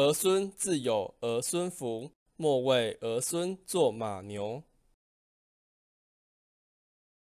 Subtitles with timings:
[0.00, 4.62] 儿孙自有儿孙福，莫为儿孙做马牛。